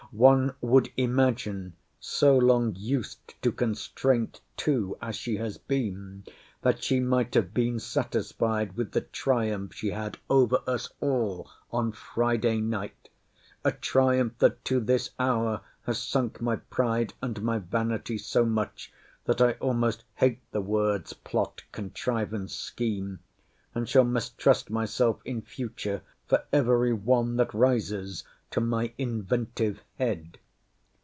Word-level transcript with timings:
One 0.13 0.55
would 0.59 0.91
imagine 0.97 1.71
(so 2.01 2.37
long 2.37 2.75
used 2.75 3.41
to 3.41 3.49
constraint 3.49 4.41
too 4.57 4.97
as 5.01 5.15
she 5.15 5.37
has 5.37 5.57
been) 5.57 6.25
that 6.63 6.83
she 6.83 6.99
might 6.99 7.33
have 7.35 7.53
been 7.53 7.79
satisfied 7.79 8.75
with 8.75 8.91
the 8.91 8.99
triumph 8.99 9.73
she 9.73 9.91
had 9.91 10.17
over 10.29 10.61
us 10.67 10.89
all 10.99 11.49
on 11.71 11.93
Friday 11.93 12.59
night! 12.59 13.07
a 13.63 13.71
triumph 13.71 14.37
that 14.39 14.65
to 14.65 14.81
this 14.81 15.11
hour 15.17 15.61
has 15.83 15.97
sunk 15.97 16.41
my 16.41 16.57
pride 16.57 17.13
and 17.21 17.41
my 17.41 17.59
vanity 17.59 18.17
so 18.17 18.43
much, 18.45 18.91
that 19.23 19.39
I 19.39 19.53
almost 19.53 20.03
hate 20.15 20.41
the 20.51 20.59
words, 20.59 21.13
plot, 21.13 21.63
contrivance, 21.71 22.53
scheme; 22.53 23.19
and 23.73 23.87
shall 23.87 24.03
mistrust 24.03 24.69
myself 24.69 25.21
in 25.23 25.41
future 25.41 26.01
for 26.27 26.43
every 26.51 26.91
one 26.91 27.37
that 27.37 27.53
rises 27.53 28.25
to 28.49 28.59
my 28.59 28.91
inventive 28.97 29.81
head. 29.97 30.37